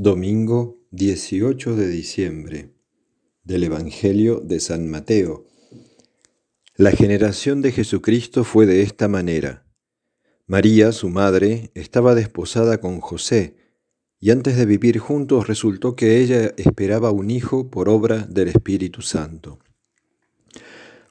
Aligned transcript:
Domingo 0.00 0.78
18 0.92 1.74
de 1.74 1.88
diciembre 1.88 2.72
del 3.42 3.64
Evangelio 3.64 4.38
de 4.38 4.60
San 4.60 4.88
Mateo. 4.88 5.48
La 6.76 6.92
generación 6.92 7.62
de 7.62 7.72
Jesucristo 7.72 8.44
fue 8.44 8.64
de 8.66 8.82
esta 8.82 9.08
manera. 9.08 9.66
María, 10.46 10.92
su 10.92 11.08
madre, 11.08 11.72
estaba 11.74 12.14
desposada 12.14 12.80
con 12.80 13.00
José, 13.00 13.56
y 14.20 14.30
antes 14.30 14.56
de 14.56 14.66
vivir 14.66 14.98
juntos 14.98 15.48
resultó 15.48 15.96
que 15.96 16.20
ella 16.20 16.54
esperaba 16.56 17.10
un 17.10 17.32
hijo 17.32 17.68
por 17.68 17.88
obra 17.88 18.18
del 18.18 18.46
Espíritu 18.46 19.02
Santo. 19.02 19.58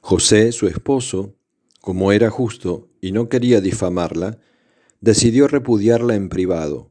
José, 0.00 0.50
su 0.50 0.66
esposo, 0.66 1.36
como 1.82 2.10
era 2.10 2.30
justo 2.30 2.88
y 3.02 3.12
no 3.12 3.28
quería 3.28 3.60
difamarla, 3.60 4.38
decidió 5.02 5.46
repudiarla 5.46 6.14
en 6.14 6.30
privado 6.30 6.87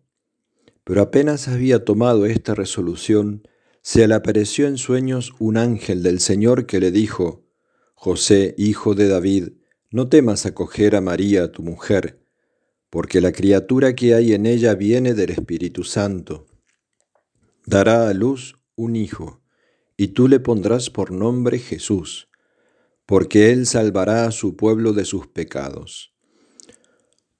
pero 0.88 1.01
apenas 1.01 1.49
había 1.49 1.83
tomado 1.83 2.25
esta 2.25 2.55
resolución, 2.55 3.46
se 3.82 4.07
le 4.07 4.14
apareció 4.14 4.68
en 4.68 4.77
sueños 4.77 5.33
un 5.37 5.57
ángel 5.57 6.01
del 6.01 6.21
Señor 6.21 6.65
que 6.65 6.79
le 6.79 6.91
dijo, 6.91 7.46
José, 7.93 8.55
hijo 8.57 8.96
de 8.96 9.10
David, 9.10 9.50
no 9.91 10.07
temas 10.07 10.46
acoger 10.46 10.96
a 10.96 11.01
María, 11.01 11.51
tu 11.51 11.61
mujer, 11.61 12.25
porque 12.89 13.19
la 13.19 13.33
criatura 13.33 13.96
que 13.96 14.13
hay 14.13 14.32
en 14.32 14.46
ella 14.46 14.75
viene 14.75 15.13
del 15.13 15.32
Espíritu 15.32 15.83
Santo. 15.83 16.47
Dará 17.65 18.07
a 18.07 18.13
luz 18.13 18.57
un 18.77 18.96
hijo, 18.96 19.41
y 19.97 20.07
tú 20.10 20.29
le 20.29 20.39
pondrás 20.39 20.89
por 20.89 21.11
nombre 21.11 21.60
Jesús, 21.60 22.29
porque 23.05 23.51
él 23.51 23.65
salvará 23.65 24.25
a 24.25 24.32
su 24.32 24.55
pueblo 24.55 24.93
de 24.93 25.04
sus 25.04 25.27
pecados. 25.27 26.13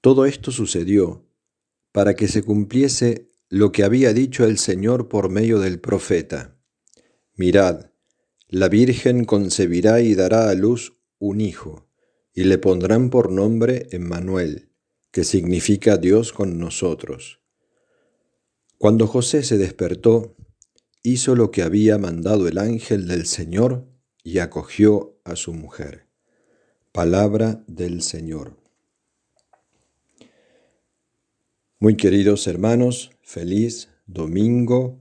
Todo 0.02 0.26
esto 0.26 0.50
sucedió 0.50 1.24
para 1.92 2.14
que 2.14 2.28
se 2.28 2.42
cumpliese 2.42 3.27
lo 3.50 3.72
que 3.72 3.82
había 3.82 4.12
dicho 4.12 4.44
el 4.44 4.58
Señor 4.58 5.08
por 5.08 5.30
medio 5.30 5.58
del 5.58 5.80
profeta. 5.80 6.56
Mirad, 7.34 7.90
la 8.48 8.68
Virgen 8.68 9.24
concebirá 9.24 10.00
y 10.00 10.14
dará 10.14 10.50
a 10.50 10.54
luz 10.54 10.98
un 11.18 11.40
hijo, 11.40 11.88
y 12.34 12.44
le 12.44 12.58
pondrán 12.58 13.10
por 13.10 13.32
nombre 13.32 13.88
Emmanuel, 13.90 14.70
que 15.10 15.24
significa 15.24 15.96
Dios 15.96 16.32
con 16.32 16.58
nosotros. 16.58 17.40
Cuando 18.76 19.06
José 19.06 19.42
se 19.42 19.58
despertó, 19.58 20.36
hizo 21.02 21.34
lo 21.34 21.50
que 21.50 21.62
había 21.62 21.98
mandado 21.98 22.48
el 22.48 22.58
ángel 22.58 23.08
del 23.08 23.26
Señor 23.26 23.88
y 24.22 24.38
acogió 24.38 25.20
a 25.24 25.36
su 25.36 25.54
mujer. 25.54 26.06
Palabra 26.92 27.64
del 27.66 28.02
Señor. 28.02 28.56
Muy 31.80 31.96
queridos 31.96 32.46
hermanos, 32.46 33.10
feliz 33.28 33.90
domingo, 34.06 34.98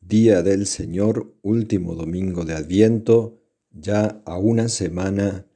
día 0.00 0.40
del 0.42 0.68
Señor, 0.68 1.34
último 1.42 1.96
domingo 1.96 2.44
de 2.44 2.54
Adviento, 2.54 3.42
ya 3.72 4.22
a 4.24 4.38
una 4.38 4.68
semana 4.68 5.46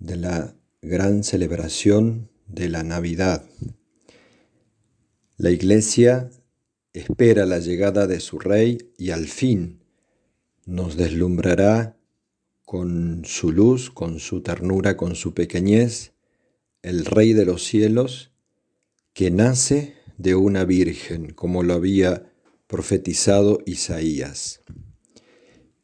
de 0.00 0.16
la 0.16 0.56
gran 0.82 1.22
celebración 1.22 2.28
de 2.48 2.68
la 2.68 2.82
Navidad. 2.82 3.44
La 5.36 5.52
Iglesia 5.52 6.28
espera 6.92 7.46
la 7.46 7.60
llegada 7.60 8.08
de 8.08 8.18
su 8.18 8.40
Rey 8.40 8.90
y 8.98 9.10
al 9.10 9.26
fin 9.26 9.78
nos 10.66 10.96
deslumbrará 10.96 11.96
con 12.64 13.22
su 13.24 13.52
luz, 13.52 13.90
con 13.90 14.18
su 14.18 14.42
ternura, 14.42 14.96
con 14.96 15.14
su 15.14 15.34
pequeñez, 15.34 16.14
el 16.82 17.04
Rey 17.04 17.32
de 17.32 17.44
los 17.44 17.62
cielos, 17.62 18.32
que 19.12 19.30
nace 19.30 19.94
de 20.18 20.34
una 20.34 20.64
virgen, 20.64 21.32
como 21.32 21.62
lo 21.62 21.74
había 21.74 22.32
profetizado 22.66 23.58
Isaías. 23.66 24.60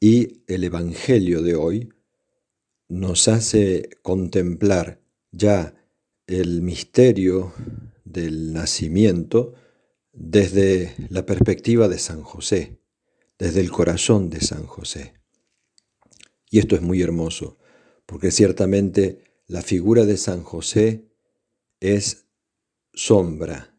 Y 0.01 0.43
el 0.47 0.65
Evangelio 0.65 1.43
de 1.43 1.55
hoy 1.55 1.93
nos 2.89 3.29
hace 3.29 3.91
contemplar 4.03 5.01
ya 5.31 5.75
el 6.27 6.63
misterio 6.63 7.53
del 8.05 8.53
nacimiento 8.53 9.55
desde 10.13 10.95
la 11.09 11.25
perspectiva 11.27 11.89
de 11.89 11.99
San 11.99 12.23
José, 12.23 12.81
desde 13.39 13.61
el 13.61 13.71
corazón 13.71 14.31
de 14.31 14.41
San 14.41 14.67
José. 14.67 15.15
Y 16.51 16.59
esto 16.59 16.75
es 16.75 16.83
muy 16.83 17.01
hermoso, 17.03 17.59
porque 18.07 18.31
ciertamente 18.31 19.25
la 19.47 19.63
figura 19.63 20.05
de 20.05 20.17
San 20.17 20.43
José 20.43 21.05
es 21.79 22.27
sombra 22.93 23.70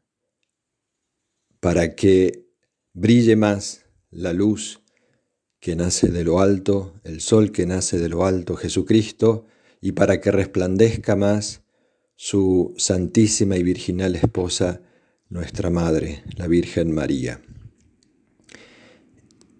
para 1.61 1.95
que 1.95 2.49
brille 2.93 3.37
más 3.37 3.85
la 4.09 4.33
luz 4.33 4.81
que 5.61 5.75
nace 5.75 6.09
de 6.09 6.23
lo 6.23 6.41
alto, 6.41 6.99
el 7.03 7.21
sol 7.21 7.51
que 7.51 7.65
nace 7.65 7.99
de 7.99 8.09
lo 8.09 8.25
alto, 8.25 8.55
Jesucristo, 8.55 9.45
y 9.79 9.93
para 9.93 10.19
que 10.19 10.31
resplandezca 10.31 11.15
más 11.15 11.61
su 12.15 12.73
santísima 12.77 13.57
y 13.57 13.63
virginal 13.63 14.15
esposa, 14.15 14.81
nuestra 15.29 15.69
Madre, 15.69 16.23
la 16.35 16.47
Virgen 16.47 16.93
María. 16.93 17.41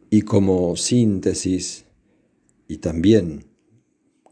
Y 0.09 0.23
como 0.23 0.75
síntesis, 0.75 1.85
y 2.67 2.77
también 2.77 3.45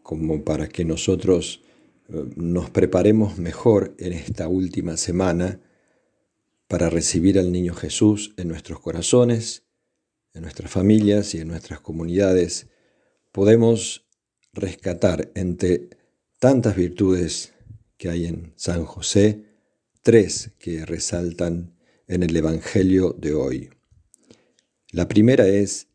como 0.02 0.44
para 0.44 0.68
que 0.68 0.86
nosotros 0.86 1.62
eh, 2.10 2.26
nos 2.36 2.72
preparemos 2.72 3.38
mejor 3.38 3.94
en 4.00 4.14
esta 4.14 4.48
última 4.48 4.98
semana, 4.98 5.60
para 6.70 6.92
recibir 6.92 7.40
al 7.40 7.52
niño 7.52 7.74
Jesús 7.74 8.36
en 8.38 8.48
nuestros 8.48 8.80
corazones, 8.80 9.64
en 10.36 10.44
nuestras 10.44 10.70
familias 10.70 11.34
y 11.34 11.40
en 11.40 11.48
nuestras 11.48 11.82
comunidades, 11.82 12.68
podemos 13.32 14.08
rescatar 14.54 15.32
entre 15.34 15.90
tantas 16.38 16.76
virtudes 16.76 17.54
que 17.98 18.10
hay 18.12 18.28
en 18.28 18.54
San 18.56 18.86
José, 18.86 19.46
tres 20.04 20.52
que 20.60 20.86
resaltan 20.86 21.76
en 22.08 22.22
el 22.22 22.36
Evangelio 22.36 23.14
de 23.14 23.34
hoy. 23.34 23.70
La 24.92 25.08
primera 25.08 25.48
es 25.48 25.88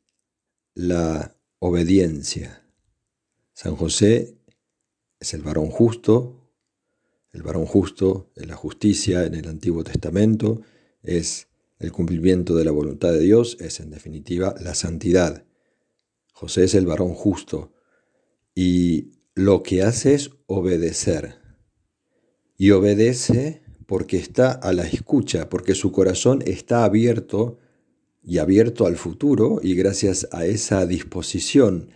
la 0.74 1.36
obediencia. 1.60 2.68
San 3.52 3.76
José 3.76 4.38
es 5.20 5.34
el 5.34 5.42
varón 5.42 5.70
justo, 5.70 6.43
el 7.34 7.42
varón 7.42 7.66
justo 7.66 8.30
en 8.36 8.48
la 8.48 8.54
justicia 8.54 9.24
en 9.26 9.34
el 9.34 9.48
Antiguo 9.48 9.82
Testamento 9.82 10.62
es 11.02 11.48
el 11.80 11.90
cumplimiento 11.90 12.54
de 12.54 12.64
la 12.64 12.70
voluntad 12.70 13.12
de 13.12 13.18
Dios, 13.18 13.56
es 13.60 13.80
en 13.80 13.90
definitiva 13.90 14.54
la 14.60 14.74
santidad. 14.74 15.44
José 16.32 16.64
es 16.64 16.74
el 16.74 16.86
varón 16.86 17.12
justo 17.12 17.72
y 18.54 19.10
lo 19.34 19.64
que 19.64 19.82
hace 19.82 20.14
es 20.14 20.30
obedecer. 20.46 21.40
Y 22.56 22.70
obedece 22.70 23.62
porque 23.86 24.16
está 24.16 24.52
a 24.52 24.72
la 24.72 24.86
escucha, 24.86 25.48
porque 25.48 25.74
su 25.74 25.90
corazón 25.90 26.40
está 26.46 26.84
abierto 26.84 27.58
y 28.22 28.38
abierto 28.38 28.86
al 28.86 28.96
futuro 28.96 29.58
y 29.60 29.74
gracias 29.74 30.28
a 30.30 30.46
esa 30.46 30.86
disposición 30.86 31.90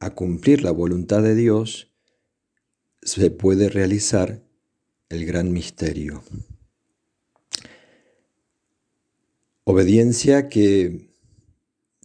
a 0.00 0.10
cumplir 0.14 0.64
la 0.64 0.72
voluntad 0.72 1.22
de 1.22 1.36
Dios, 1.36 1.92
se 3.02 3.30
puede 3.30 3.68
realizar 3.68 4.43
el 5.14 5.26
gran 5.26 5.52
misterio. 5.52 6.22
Obediencia 9.64 10.48
que 10.48 11.08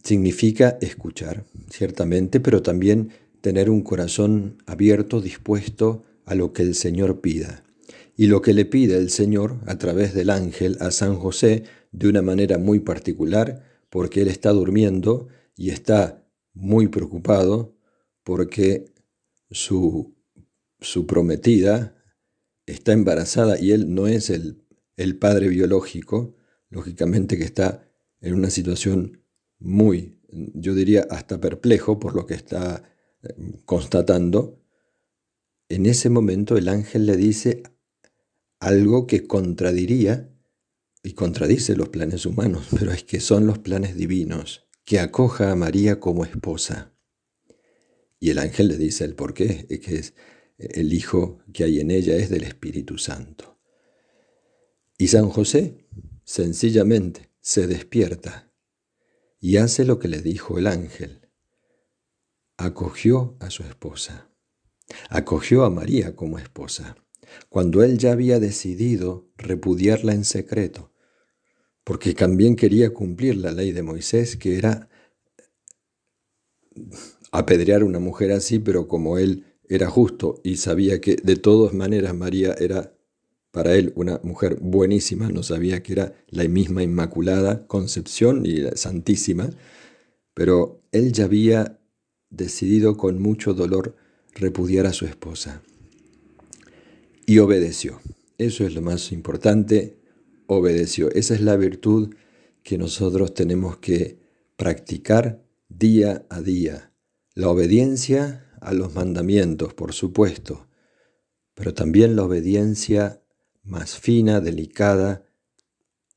significa 0.02 0.78
escuchar, 0.80 1.44
ciertamente, 1.68 2.40
pero 2.40 2.62
también 2.62 3.10
tener 3.40 3.68
un 3.70 3.82
corazón 3.82 4.62
abierto, 4.66 5.20
dispuesto 5.20 6.04
a 6.24 6.34
lo 6.34 6.52
que 6.52 6.62
el 6.62 6.74
Señor 6.74 7.20
pida. 7.20 7.64
Y 8.16 8.26
lo 8.26 8.42
que 8.42 8.54
le 8.54 8.64
pide 8.64 8.96
el 8.96 9.10
Señor 9.10 9.58
a 9.66 9.78
través 9.78 10.14
del 10.14 10.30
ángel 10.30 10.76
a 10.80 10.90
San 10.90 11.16
José 11.16 11.64
de 11.92 12.08
una 12.08 12.22
manera 12.22 12.58
muy 12.58 12.80
particular, 12.80 13.64
porque 13.88 14.22
él 14.22 14.28
está 14.28 14.50
durmiendo 14.50 15.28
y 15.56 15.70
está 15.70 16.24
muy 16.54 16.88
preocupado 16.88 17.74
porque 18.22 18.92
su, 19.50 20.14
su 20.80 21.06
prometida, 21.06 21.99
está 22.70 22.92
embarazada 22.92 23.60
y 23.60 23.72
él 23.72 23.94
no 23.94 24.06
es 24.06 24.30
el, 24.30 24.62
el 24.96 25.16
padre 25.16 25.48
biológico, 25.48 26.36
lógicamente 26.68 27.38
que 27.38 27.44
está 27.44 27.88
en 28.20 28.34
una 28.34 28.50
situación 28.50 29.24
muy, 29.58 30.20
yo 30.28 30.74
diría, 30.74 31.06
hasta 31.10 31.40
perplejo 31.40 31.98
por 31.98 32.14
lo 32.14 32.26
que 32.26 32.34
está 32.34 32.82
eh, 33.22 33.34
constatando, 33.64 34.62
en 35.68 35.86
ese 35.86 36.10
momento 36.10 36.56
el 36.56 36.68
ángel 36.68 37.06
le 37.06 37.16
dice 37.16 37.62
algo 38.58 39.06
que 39.06 39.26
contradiría 39.26 40.30
y 41.02 41.12
contradice 41.12 41.76
los 41.76 41.88
planes 41.88 42.26
humanos, 42.26 42.68
pero 42.78 42.92
es 42.92 43.04
que 43.04 43.20
son 43.20 43.46
los 43.46 43.58
planes 43.58 43.96
divinos, 43.96 44.66
que 44.84 45.00
acoja 45.00 45.50
a 45.50 45.56
María 45.56 46.00
como 46.00 46.24
esposa. 46.24 46.94
Y 48.18 48.30
el 48.30 48.38
ángel 48.38 48.68
le 48.68 48.76
dice 48.76 49.04
el 49.04 49.14
por 49.14 49.32
qué, 49.32 49.66
es 49.70 49.80
que 49.80 49.96
es, 49.96 50.14
el 50.60 50.92
Hijo 50.92 51.38
que 51.52 51.64
hay 51.64 51.80
en 51.80 51.90
ella 51.90 52.16
es 52.16 52.30
del 52.30 52.44
Espíritu 52.44 52.98
Santo. 52.98 53.58
Y 54.98 55.08
San 55.08 55.30
José 55.30 55.86
sencillamente 56.24 57.30
se 57.40 57.66
despierta 57.66 58.52
y 59.40 59.56
hace 59.56 59.84
lo 59.84 59.98
que 59.98 60.08
le 60.08 60.20
dijo 60.20 60.58
el 60.58 60.66
ángel. 60.66 61.28
Acogió 62.58 63.36
a 63.40 63.48
su 63.48 63.62
esposa. 63.62 64.30
Acogió 65.08 65.64
a 65.64 65.70
María 65.70 66.14
como 66.14 66.38
esposa, 66.38 66.96
cuando 67.48 67.82
él 67.82 67.96
ya 67.96 68.12
había 68.12 68.38
decidido 68.38 69.30
repudiarla 69.36 70.12
en 70.12 70.24
secreto, 70.24 70.92
porque 71.84 72.12
también 72.12 72.56
quería 72.56 72.92
cumplir 72.92 73.36
la 73.36 73.52
ley 73.52 73.72
de 73.72 73.82
Moisés, 73.82 74.36
que 74.36 74.58
era 74.58 74.90
apedrear 77.32 77.82
a 77.82 77.86
una 77.86 78.00
mujer 78.00 78.32
así, 78.32 78.58
pero 78.58 78.88
como 78.88 79.16
él 79.16 79.49
era 79.70 79.88
justo 79.88 80.40
y 80.42 80.56
sabía 80.56 81.00
que 81.00 81.16
de 81.16 81.36
todas 81.36 81.72
maneras 81.72 82.14
María 82.14 82.54
era 82.58 82.92
para 83.52 83.76
él 83.76 83.92
una 83.94 84.20
mujer 84.24 84.58
buenísima, 84.60 85.28
no 85.30 85.44
sabía 85.44 85.82
que 85.82 85.92
era 85.92 86.14
la 86.28 86.46
misma 86.48 86.82
Inmaculada 86.82 87.66
Concepción 87.68 88.44
y 88.44 88.56
la 88.56 88.76
Santísima, 88.76 89.48
pero 90.34 90.82
él 90.90 91.12
ya 91.12 91.24
había 91.24 91.78
decidido 92.30 92.96
con 92.96 93.22
mucho 93.22 93.54
dolor 93.54 93.96
repudiar 94.34 94.86
a 94.86 94.92
su 94.92 95.06
esposa. 95.06 95.62
Y 97.24 97.38
obedeció. 97.38 98.00
Eso 98.38 98.66
es 98.66 98.74
lo 98.74 98.82
más 98.82 99.12
importante, 99.12 99.98
obedeció. 100.46 101.10
Esa 101.12 101.34
es 101.34 101.42
la 101.42 101.56
virtud 101.56 102.14
que 102.64 102.76
nosotros 102.76 103.34
tenemos 103.34 103.76
que 103.76 104.18
practicar 104.56 105.44
día 105.68 106.26
a 106.28 106.40
día. 106.40 106.92
La 107.34 107.48
obediencia 107.48 108.49
a 108.60 108.72
los 108.72 108.94
mandamientos, 108.94 109.74
por 109.74 109.92
supuesto, 109.92 110.68
pero 111.54 111.74
también 111.74 112.16
la 112.16 112.24
obediencia 112.24 113.22
más 113.62 113.98
fina, 113.98 114.40
delicada, 114.40 115.26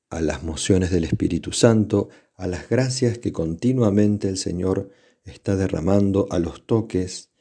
a 0.10 0.22
las 0.22 0.44
mociones 0.44 0.92
del 0.92 1.06
Espíritu 1.06 1.52
Santo, 1.52 2.10
a 2.36 2.48
las 2.48 2.70
gracias 2.70 3.18
que 3.18 3.32
continuamente 3.32 4.30
el 4.30 4.38
Señor 4.38 4.92
está 5.24 5.56
derramando, 5.56 6.28
a 6.30 6.40
los 6.40 6.66
toques, 6.66 7.32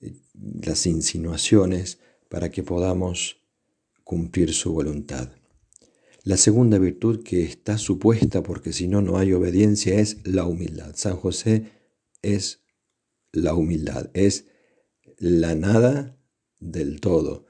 eh, 0.00 0.14
las 0.32 0.86
insinuaciones, 0.86 1.98
para 2.28 2.50
que 2.50 2.62
podamos 2.62 3.42
cumplir 4.04 4.52
su 4.54 4.72
voluntad. 4.72 5.30
La 6.22 6.38
segunda 6.38 6.78
virtud 6.78 7.22
que 7.22 7.44
está 7.44 7.76
supuesta, 7.76 8.42
porque 8.42 8.72
si 8.72 8.88
no, 8.88 9.02
no 9.02 9.18
hay 9.18 9.32
obediencia, 9.34 10.00
es 10.00 10.26
la 10.26 10.46
humildad. 10.46 10.92
San 10.96 11.16
José 11.16 11.70
es 12.22 12.63
la 13.34 13.54
humildad, 13.54 14.10
es 14.14 14.46
la 15.18 15.54
nada 15.54 16.18
del 16.58 17.00
todo, 17.00 17.46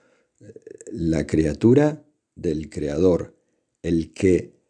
la 0.90 1.26
criatura 1.26 2.06
del 2.34 2.68
Creador, 2.70 3.38
el 3.82 4.12
que 4.12 4.60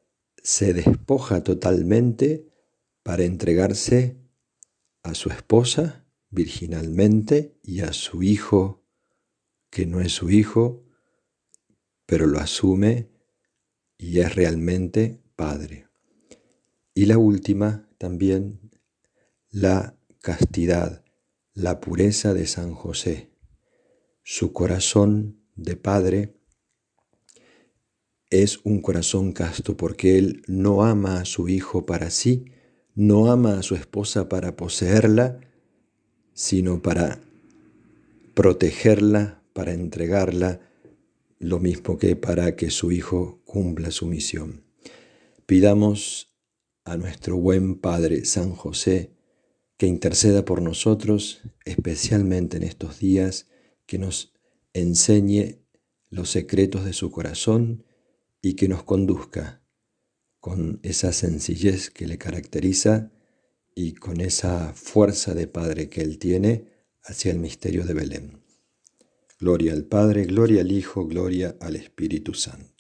se 0.43 0.75
despoja 0.75 1.43
totalmente 1.43 2.49
para 3.03 3.25
entregarse 3.25 4.19
a 5.03 5.15
su 5.15 5.31
esposa 5.31 6.07
virginalmente 6.31 7.59
y 7.63 7.81
a 7.81 7.93
su 7.93 8.23
hijo, 8.23 8.85
que 9.71 9.87
no 9.87 10.01
es 10.01 10.13
su 10.13 10.31
hijo, 10.31 10.85
pero 12.07 12.27
lo 12.27 12.39
asume 12.39 13.11
y 13.97 14.21
es 14.21 14.35
realmente 14.35 15.23
padre. 15.37 15.89
Y 16.95 17.07
la 17.07 17.19
última 17.19 17.89
también, 17.99 18.71
la 19.51 19.97
castidad, 20.21 21.04
la 21.55 21.81
pureza 21.81 22.35
de 22.35 22.49
San 22.49 22.75
José, 22.75 23.31
su 24.25 24.53
corazón 24.53 25.41
de 25.55 25.77
padre 25.77 26.35
es 28.29 28.59
un 28.65 28.81
corazón 28.81 29.33
casto 29.33 29.77
porque 29.77 30.19
él 30.19 30.43
no 30.49 30.85
ama 30.85 31.21
a 31.21 31.25
su 31.25 31.49
hijo 31.49 31.87
para 31.87 32.11
sí, 32.11 32.47
no 32.97 33.31
ama 33.31 33.61
a 33.61 33.63
su 33.63 33.77
esposa 33.77 34.29
para 34.29 34.57
poseerla, 34.57 35.39
sino 36.33 36.83
para 36.83 37.21
protegerla, 38.35 39.41
para 39.53 39.73
entregarla, 39.73 40.61
lo 41.39 41.61
mismo 41.61 41.99
que 41.99 42.17
para 42.17 42.57
que 42.57 42.71
su 42.71 42.91
hijo 42.91 43.41
cumpla 43.45 43.93
su 43.93 44.07
misión. 44.07 44.65
Pidamos 45.47 46.35
a 46.85 46.97
nuestro 46.97 47.37
buen 47.37 47.77
Padre 47.77 48.25
San 48.25 48.53
José, 48.53 49.13
que 49.77 49.87
interceda 49.87 50.45
por 50.45 50.63
nosotros, 50.63 51.43
especialmente 51.65 52.57
en 52.57 52.63
estos 52.63 52.99
días, 52.99 53.47
que 53.87 53.99
nos 53.99 54.33
enseñe 54.73 55.61
los 56.11 56.31
secretos 56.31 56.85
de 56.85 56.93
su 56.93 57.11
corazón 57.11 57.85
y 58.41 58.55
que 58.55 58.69
nos 58.69 58.85
conduzca 58.85 59.63
con 60.39 60.79
esa 60.83 61.13
sencillez 61.13 61.91
que 61.91 62.07
le 62.07 62.19
caracteriza 62.19 63.11
y 63.75 63.95
con 63.95 64.21
esa 64.21 64.73
fuerza 64.75 65.35
de 65.35 65.47
Padre 65.47 65.89
que 65.89 66.03
Él 66.03 66.19
tiene 66.19 66.69
hacia 67.03 67.33
el 67.33 67.39
misterio 67.39 67.85
de 67.85 67.95
Belén. 67.95 68.45
Gloria 69.41 69.73
al 69.73 69.85
Padre, 69.85 70.25
gloria 70.25 70.61
al 70.61 70.71
Hijo, 70.71 71.07
gloria 71.07 71.57
al 71.61 71.77
Espíritu 71.77 72.35
Santo. 72.35 72.74